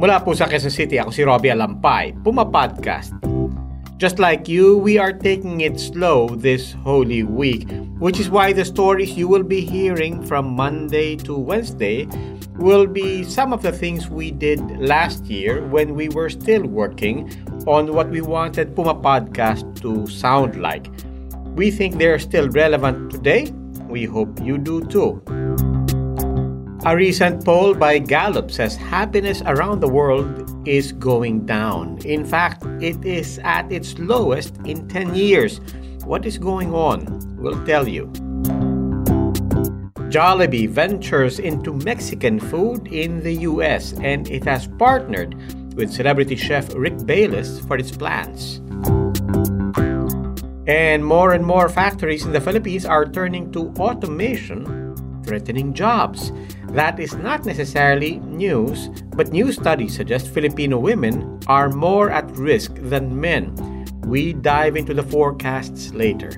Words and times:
Mula 0.00 0.16
po 0.24 0.32
sa 0.32 0.48
Quezon 0.48 0.72
City, 0.72 0.96
ako 0.96 1.12
si 1.12 1.20
Robbie 1.28 1.52
Alampay, 1.52 2.16
Puma 2.24 2.48
Podcast. 2.48 3.12
Just 4.00 4.16
like 4.16 4.48
you, 4.48 4.80
we 4.80 4.96
are 4.96 5.12
taking 5.12 5.60
it 5.60 5.76
slow 5.76 6.24
this 6.40 6.72
Holy 6.88 7.20
Week, 7.20 7.68
which 8.00 8.16
is 8.16 8.32
why 8.32 8.48
the 8.48 8.64
stories 8.64 9.12
you 9.12 9.28
will 9.28 9.44
be 9.44 9.60
hearing 9.60 10.24
from 10.24 10.56
Monday 10.56 11.20
to 11.28 11.36
Wednesday 11.36 12.08
will 12.56 12.88
be 12.88 13.28
some 13.28 13.52
of 13.52 13.60
the 13.60 13.76
things 13.76 14.08
we 14.08 14.32
did 14.32 14.64
last 14.80 15.28
year 15.28 15.68
when 15.68 15.92
we 15.92 16.08
were 16.08 16.32
still 16.32 16.64
working 16.64 17.28
on 17.68 17.92
what 17.92 18.08
we 18.08 18.24
wanted 18.24 18.72
Puma 18.72 18.96
Podcast 18.96 19.68
to 19.84 20.08
sound 20.08 20.64
like. 20.64 20.88
We 21.52 21.68
think 21.68 22.00
they're 22.00 22.16
still 22.16 22.48
relevant 22.48 23.12
today. 23.12 23.52
We 23.84 24.08
hope 24.08 24.40
you 24.40 24.56
do 24.56 24.80
too. 24.88 25.20
A 26.86 26.96
recent 26.96 27.44
poll 27.44 27.74
by 27.74 27.98
Gallup 27.98 28.50
says 28.50 28.74
happiness 28.74 29.42
around 29.44 29.80
the 29.80 29.88
world 29.88 30.66
is 30.66 30.92
going 30.92 31.44
down. 31.44 31.98
In 32.06 32.24
fact, 32.24 32.64
it 32.80 33.04
is 33.04 33.38
at 33.44 33.70
its 33.70 33.98
lowest 33.98 34.56
in 34.64 34.88
10 34.88 35.14
years. 35.14 35.60
What 36.04 36.24
is 36.24 36.38
going 36.38 36.72
on? 36.72 37.20
We'll 37.36 37.62
tell 37.66 37.86
you. 37.86 38.06
Jollibee 40.08 40.70
ventures 40.70 41.38
into 41.38 41.74
Mexican 41.74 42.40
food 42.40 42.88
in 42.88 43.22
the 43.22 43.44
US 43.44 43.92
and 44.00 44.26
it 44.30 44.44
has 44.44 44.66
partnered 44.66 45.36
with 45.76 45.92
celebrity 45.92 46.34
chef 46.34 46.72
Rick 46.74 47.04
Bayless 47.04 47.60
for 47.60 47.76
its 47.76 47.90
plans. 47.90 48.62
And 50.66 51.04
more 51.04 51.34
and 51.34 51.44
more 51.44 51.68
factories 51.68 52.24
in 52.24 52.32
the 52.32 52.40
Philippines 52.40 52.86
are 52.86 53.04
turning 53.04 53.52
to 53.52 53.68
automation, 53.76 54.89
threatening 55.30 55.70
jobs. 55.70 56.34
That 56.74 56.98
is 56.98 57.14
not 57.14 57.46
necessarily 57.46 58.18
news, 58.26 58.90
but 59.14 59.30
new 59.30 59.54
studies 59.54 59.94
suggest 59.94 60.34
Filipino 60.34 60.74
women 60.74 61.38
are 61.46 61.70
more 61.70 62.10
at 62.10 62.26
risk 62.34 62.74
than 62.90 63.14
men. 63.14 63.54
We 64.10 64.34
dive 64.34 64.74
into 64.74 64.90
the 64.90 65.06
forecasts 65.06 65.94
later. 65.94 66.34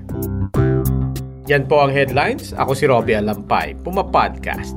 Yan 1.48 1.65
po 1.73 1.89
ang 1.89 1.93
headlines. 1.97 2.53
Ako 2.53 2.77
si 2.77 2.85
Robbie 2.85 3.17
Alampay, 3.17 3.81
Puma 3.81 4.05
Podcast. 4.05 4.77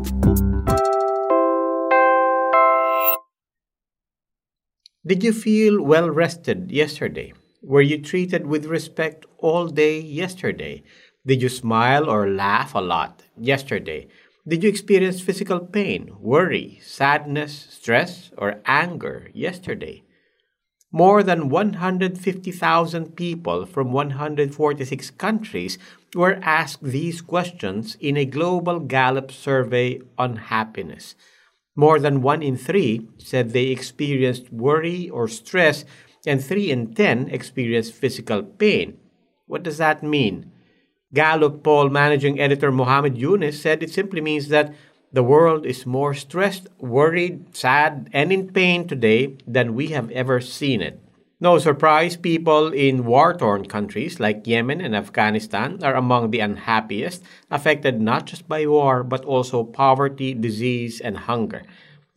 Did 5.04 5.22
you 5.22 5.36
feel 5.36 5.84
well 5.84 6.10
rested 6.10 6.72
yesterday? 6.72 7.36
Were 7.62 7.84
you 7.84 8.02
treated 8.02 8.48
with 8.48 8.66
respect 8.66 9.28
all 9.44 9.68
day 9.68 10.00
yesterday? 10.00 10.82
Did 11.28 11.42
you 11.42 11.50
smile 11.50 12.08
or 12.08 12.30
laugh 12.30 12.76
a 12.76 12.80
lot 12.80 13.24
yesterday? 13.36 14.08
Did 14.48 14.62
you 14.64 14.70
experience 14.70 15.22
physical 15.22 15.60
pain, 15.60 16.14
worry, 16.20 16.80
sadness, 16.84 17.66
stress, 17.72 18.30
or 18.38 18.62
anger 18.68 19.32
yesterday? 19.34 20.04
More 20.92 21.24
than 21.24 21.50
150,000 21.50 23.16
people 23.16 23.66
from 23.66 23.92
146 23.92 25.10
countries 25.12 25.80
were 26.14 26.40
asked 26.44 26.84
these 26.84 27.22
questions 27.22 27.98
in 28.00 28.18
a 28.18 28.26
global 28.26 28.80
Gallup 28.80 29.32
survey 29.32 30.02
on 30.20 30.36
happiness. 30.36 31.16
More 31.76 32.00
than 32.00 32.22
1 32.22 32.44
in 32.44 32.56
3 32.56 33.10
said 33.18 33.50
they 33.50 33.66
experienced 33.66 34.54
worry 34.54 35.10
or 35.10 35.28
stress, 35.28 35.86
and 36.28 36.44
3 36.44 36.70
in 36.70 36.94
10 36.94 37.30
experienced 37.30 37.94
physical 37.94 38.44
pain. 38.44 38.98
What 39.48 39.64
does 39.64 39.80
that 39.80 40.04
mean? 40.04 40.52
Gallup 41.14 41.64
poll 41.64 41.90
managing 41.90 42.40
editor 42.40 42.72
Mohamed 42.72 43.16
Younis 43.16 43.62
said 43.62 43.84
it 43.84 43.92
simply 43.92 44.22
means 44.22 44.48
that 44.50 44.74
the 45.14 45.24
world 45.24 45.66
is 45.66 45.86
more 45.86 46.14
stressed, 46.14 46.68
worried, 46.80 47.56
sad, 47.56 48.10
and 48.12 48.34
in 48.34 48.52
pain 48.52 48.88
today 48.88 49.38
than 49.48 49.76
we 49.76 49.88
have 49.88 50.12
ever 50.12 50.42
seen 50.42 50.82
it. 50.82 51.00
No 51.40 51.60
surprise, 51.60 52.18
people 52.18 52.74
in 52.74 53.06
war 53.06 53.34
torn 53.34 53.66
countries 53.66 54.20
like 54.20 54.48
Yemen 54.48 54.82
and 54.82 54.96
Afghanistan 54.96 55.80
are 55.84 55.96
among 55.96 56.32
the 56.32 56.40
unhappiest, 56.40 57.24
affected 57.52 58.02
not 58.02 58.26
just 58.26 58.48
by 58.48 58.66
war 58.66 59.04
but 59.04 59.24
also 59.26 59.64
poverty, 59.64 60.34
disease, 60.34 61.00
and 61.00 61.18
hunger. 61.18 61.64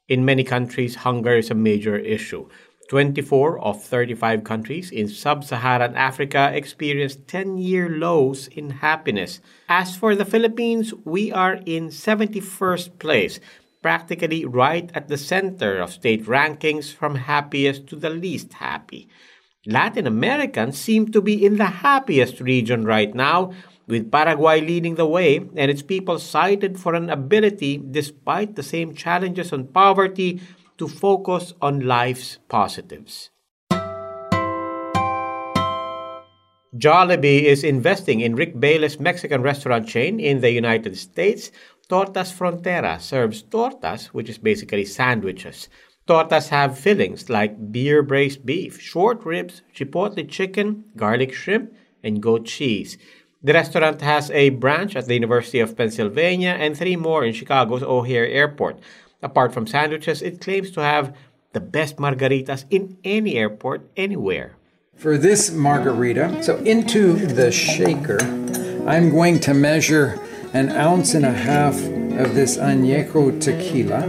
In 0.08 0.24
many 0.24 0.42
countries, 0.44 1.04
hunger 1.04 1.36
is 1.36 1.50
a 1.50 1.54
major 1.54 1.98
issue. 1.98 2.48
24 2.88 3.60
of 3.60 3.82
35 3.84 4.44
countries 4.44 4.90
in 4.90 5.08
sub 5.08 5.44
Saharan 5.44 5.94
Africa 5.94 6.50
experienced 6.54 7.28
10 7.28 7.58
year 7.58 7.88
lows 7.88 8.48
in 8.48 8.80
happiness. 8.80 9.40
As 9.68 9.94
for 9.94 10.14
the 10.14 10.24
Philippines, 10.24 10.94
we 11.04 11.30
are 11.30 11.60
in 11.66 11.88
71st 11.88 12.98
place, 12.98 13.40
practically 13.82 14.44
right 14.44 14.90
at 14.94 15.08
the 15.08 15.18
center 15.18 15.78
of 15.78 15.92
state 15.92 16.24
rankings 16.24 16.92
from 16.92 17.28
happiest 17.28 17.86
to 17.88 17.96
the 17.96 18.10
least 18.10 18.54
happy. 18.54 19.08
Latin 19.66 20.06
Americans 20.06 20.78
seem 20.78 21.12
to 21.12 21.20
be 21.20 21.44
in 21.44 21.58
the 21.58 21.84
happiest 21.84 22.40
region 22.40 22.84
right 22.84 23.14
now, 23.14 23.52
with 23.86 24.10
Paraguay 24.10 24.60
leading 24.60 24.94
the 24.94 25.06
way 25.06 25.36
and 25.36 25.70
its 25.70 25.82
people 25.82 26.18
cited 26.18 26.78
for 26.78 26.94
an 26.94 27.10
ability, 27.10 27.82
despite 27.90 28.54
the 28.54 28.62
same 28.62 28.94
challenges 28.94 29.52
on 29.52 29.66
poverty, 29.66 30.40
to 30.78 30.88
focus 30.88 31.52
on 31.60 31.80
life's 31.80 32.38
positives. 32.48 33.30
Jollibee 36.76 37.44
is 37.44 37.64
investing 37.64 38.20
in 38.20 38.36
Rick 38.36 38.60
Bayless 38.60 39.00
Mexican 39.00 39.42
restaurant 39.42 39.88
chain 39.88 40.20
in 40.20 40.40
the 40.40 40.50
United 40.50 40.96
States. 40.96 41.50
Tortas 41.88 42.32
Frontera 42.32 43.00
serves 43.00 43.42
tortas, 43.42 44.06
which 44.06 44.28
is 44.28 44.38
basically 44.38 44.84
sandwiches. 44.84 45.68
Tortas 46.06 46.48
have 46.48 46.78
fillings 46.78 47.28
like 47.28 47.72
beer 47.72 48.02
braised 48.02 48.44
beef, 48.46 48.80
short 48.80 49.24
ribs, 49.24 49.62
chipotle 49.74 50.28
chicken, 50.28 50.84
garlic 50.96 51.32
shrimp, 51.32 51.72
and 52.02 52.22
goat 52.22 52.44
cheese. 52.44 52.98
The 53.42 53.52
restaurant 53.54 54.00
has 54.02 54.30
a 54.30 54.50
branch 54.50 54.94
at 54.96 55.06
the 55.06 55.14
University 55.14 55.60
of 55.60 55.76
Pennsylvania 55.76 56.56
and 56.58 56.76
three 56.76 56.96
more 56.96 57.24
in 57.24 57.32
Chicago's 57.32 57.82
O'Hare 57.82 58.26
Airport. 58.26 58.80
Apart 59.22 59.52
from 59.52 59.66
sandwiches, 59.66 60.22
it 60.22 60.40
claims 60.40 60.70
to 60.72 60.80
have 60.80 61.16
the 61.52 61.60
best 61.60 61.96
margaritas 61.96 62.64
in 62.70 62.98
any 63.02 63.36
airport 63.36 63.90
anywhere. 63.96 64.54
For 64.94 65.18
this 65.18 65.50
margarita, 65.50 66.42
so 66.42 66.56
into 66.58 67.14
the 67.14 67.50
shaker, 67.50 68.18
I'm 68.86 69.10
going 69.10 69.40
to 69.40 69.54
measure 69.54 70.20
an 70.52 70.70
ounce 70.70 71.14
and 71.14 71.24
a 71.24 71.32
half 71.32 71.74
of 72.18 72.34
this 72.34 72.58
añejo 72.58 73.40
tequila. 73.40 74.02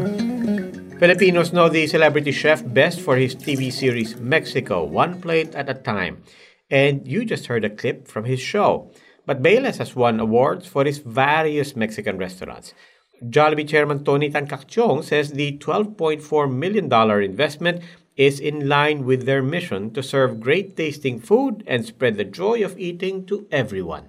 Filipinos 1.00 1.54
know 1.54 1.70
the 1.70 1.88
celebrity 1.88 2.32
chef 2.32 2.62
best 2.66 3.00
for 3.02 3.18
his 3.18 3.36
TV 3.36 3.72
series 3.72 4.16
Mexico, 4.18 4.84
one 4.84 5.22
plate 5.22 5.56
at 5.56 5.70
a 5.70 5.74
time. 5.74 6.22
And 6.70 7.08
you 7.08 7.26
just 7.26 7.48
heard 7.48 7.66
a 7.66 7.70
clip 7.70 8.08
from 8.08 8.26
his 8.26 8.40
show. 8.40 8.92
But 9.26 9.42
Bayless 9.42 9.78
has 9.78 9.96
won 9.96 10.20
awards 10.20 10.68
for 10.68 10.86
his 10.86 11.00
various 11.00 11.76
Mexican 11.76 12.18
restaurants. 12.18 12.74
Jollibee 13.24 13.68
chairman 13.68 14.04
Tony 14.06 14.30
Tan 14.30 14.48
Caktiong 14.48 15.04
says 15.04 15.34
the 15.34 15.58
$12.4 15.58 16.52
million 16.52 16.88
investment 17.22 17.84
is 18.16 18.40
in 18.40 18.68
line 18.68 19.06
with 19.06 19.26
their 19.26 19.44
mission 19.44 19.92
to 19.92 20.02
serve 20.02 20.40
great 20.40 20.78
tasting 20.78 21.20
food 21.20 21.64
and 21.68 21.86
spread 21.86 22.16
the 22.16 22.24
joy 22.24 22.64
of 22.64 22.78
eating 22.80 23.26
to 23.26 23.48
everyone. 23.52 24.06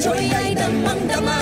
Joy 0.00 0.32
ay 0.32 0.56
damang-dama 0.56 1.36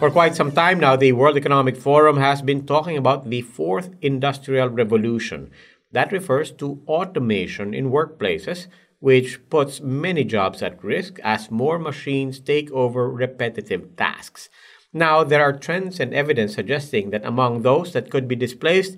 For 0.00 0.10
quite 0.10 0.34
some 0.34 0.52
time 0.52 0.80
now, 0.80 0.96
the 0.96 1.12
World 1.12 1.36
Economic 1.36 1.76
Forum 1.76 2.16
has 2.16 2.40
been 2.40 2.64
talking 2.64 2.96
about 2.96 3.28
the 3.28 3.42
fourth 3.42 3.90
industrial 4.00 4.70
revolution. 4.70 5.50
That 5.92 6.10
refers 6.10 6.50
to 6.52 6.80
automation 6.88 7.74
in 7.74 7.90
workplaces, 7.90 8.66
which 9.00 9.46
puts 9.50 9.82
many 9.82 10.24
jobs 10.24 10.62
at 10.62 10.82
risk 10.82 11.18
as 11.22 11.50
more 11.50 11.78
machines 11.78 12.40
take 12.40 12.70
over 12.70 13.10
repetitive 13.10 13.94
tasks. 13.96 14.48
Now, 14.94 15.22
there 15.22 15.42
are 15.42 15.52
trends 15.52 16.00
and 16.00 16.14
evidence 16.14 16.54
suggesting 16.54 17.10
that 17.10 17.26
among 17.26 17.60
those 17.60 17.92
that 17.92 18.10
could 18.10 18.26
be 18.26 18.36
displaced, 18.36 18.96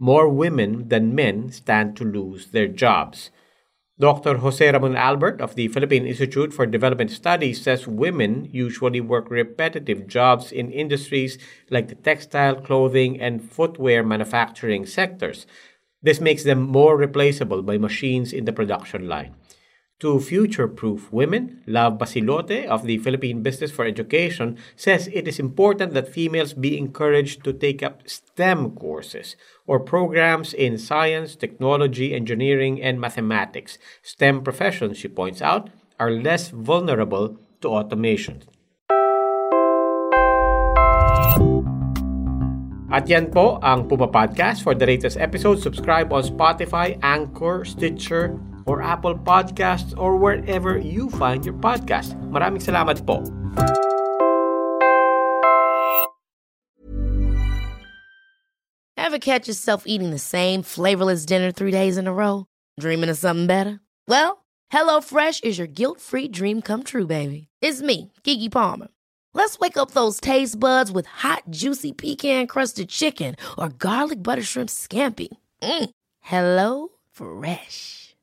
more 0.00 0.28
women 0.28 0.88
than 0.88 1.14
men 1.14 1.52
stand 1.52 1.96
to 1.98 2.04
lose 2.04 2.48
their 2.48 2.66
jobs. 2.66 3.30
Dr. 4.00 4.38
Jose 4.38 4.72
Ramon 4.72 4.96
Albert 4.96 5.42
of 5.42 5.56
the 5.56 5.68
Philippine 5.68 6.06
Institute 6.06 6.54
for 6.54 6.64
Development 6.64 7.10
Studies 7.10 7.60
says 7.60 7.86
women 7.86 8.48
usually 8.50 9.02
work 9.02 9.30
repetitive 9.30 10.06
jobs 10.06 10.50
in 10.50 10.72
industries 10.72 11.36
like 11.68 11.88
the 11.88 11.94
textile, 11.96 12.56
clothing, 12.56 13.20
and 13.20 13.44
footwear 13.44 14.02
manufacturing 14.02 14.86
sectors. 14.86 15.46
This 16.00 16.18
makes 16.18 16.44
them 16.44 16.62
more 16.62 16.96
replaceable 16.96 17.60
by 17.60 17.76
machines 17.76 18.32
in 18.32 18.46
the 18.46 18.54
production 18.54 19.06
line. 19.06 19.34
To 20.00 20.18
future 20.18 20.66
proof 20.66 21.12
women, 21.12 21.60
Love 21.66 21.98
Basillote 22.00 22.64
of 22.64 22.88
the 22.88 22.96
Philippine 22.96 23.42
Business 23.42 23.70
for 23.70 23.84
Education 23.84 24.56
says 24.74 25.12
it 25.12 25.28
is 25.28 25.38
important 25.38 25.92
that 25.92 26.08
females 26.08 26.54
be 26.54 26.78
encouraged 26.78 27.44
to 27.44 27.52
take 27.52 27.82
up 27.82 28.00
STEM 28.08 28.80
courses 28.80 29.36
or 29.66 29.78
programs 29.78 30.54
in 30.54 30.78
science, 30.78 31.36
technology, 31.36 32.14
engineering, 32.14 32.80
and 32.80 32.98
mathematics. 32.98 33.76
STEM 34.00 34.40
professions, 34.40 34.96
she 34.96 35.08
points 35.08 35.42
out, 35.42 35.68
are 36.00 36.10
less 36.10 36.48
vulnerable 36.48 37.36
to 37.60 37.68
automation. 37.68 38.40
At 42.88 43.04
yan 43.04 43.28
po 43.28 43.60
ang 43.60 43.84
Puma 43.84 44.08
Podcast. 44.08 44.64
For 44.64 44.72
the 44.72 44.88
latest 44.88 45.20
episode, 45.20 45.60
subscribe 45.60 46.08
on 46.08 46.24
Spotify, 46.24 46.96
Anchor, 47.04 47.68
Stitcher, 47.68 48.40
or 48.70 48.78
Apple 48.86 49.18
Podcasts 49.18 49.98
or 49.98 50.14
wherever 50.14 50.78
you 50.78 51.10
find 51.10 51.42
your 51.42 51.58
podcast. 51.58 52.14
Maraming 52.30 52.62
salamat 52.62 53.02
po. 53.02 53.26
Ever 58.94 59.18
catch 59.18 59.50
yourself 59.50 59.90
eating 59.90 60.14
the 60.14 60.22
same 60.22 60.62
flavorless 60.62 61.26
dinner 61.26 61.50
three 61.50 61.74
days 61.74 61.98
in 61.98 62.06
a 62.06 62.14
row? 62.14 62.46
Dreaming 62.78 63.10
of 63.10 63.18
something 63.18 63.50
better? 63.50 63.82
Well, 64.06 64.46
HelloFresh 64.70 65.42
is 65.42 65.58
your 65.58 65.66
guilt-free 65.66 66.30
dream 66.30 66.62
come 66.62 66.86
true, 66.86 67.10
baby. 67.10 67.50
It's 67.58 67.82
me, 67.82 68.14
Keke 68.22 68.52
Palmer. 68.52 68.86
Let's 69.34 69.58
wake 69.58 69.76
up 69.76 69.90
those 69.98 70.22
taste 70.22 70.62
buds 70.62 70.94
with 70.94 71.06
hot, 71.06 71.42
juicy 71.50 71.90
pecan-crusted 71.90 72.86
chicken 72.86 73.34
or 73.58 73.74
garlic 73.74 74.22
butter 74.22 74.46
shrimp 74.46 74.70
scampi. 74.70 75.28
Mm. 75.62 75.90
Hello 76.20 76.88
Fresh. 77.10 78.09